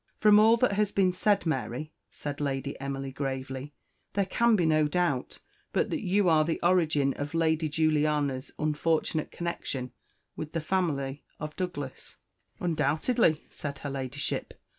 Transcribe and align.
"From 0.17 0.39
all 0.39 0.57
that 0.57 0.71
has 0.71 0.91
been 0.91 1.13
said, 1.13 1.45
Mary," 1.45 1.93
said 2.09 2.41
Lady 2.41 2.75
Emily 2.79 3.11
gravely, 3.11 3.75
"there 4.13 4.25
can 4.25 4.55
be 4.55 4.65
no 4.65 4.87
doubt 4.87 5.37
but 5.73 5.91
that 5.91 6.01
you 6.01 6.27
are 6.27 6.43
the 6.43 6.59
origin 6.63 7.13
of 7.17 7.35
Lady 7.35 7.69
Juliana's 7.69 8.49
unfortunate 8.57 9.29
connection 9.29 9.91
with 10.35 10.53
the 10.53 10.59
family 10.59 11.23
of 11.39 11.55
Douglas." 11.55 12.17
"Undoubtedly," 12.59 13.45
said 13.51 13.77
her 13.85 13.91
Ladyship. 13.91 14.59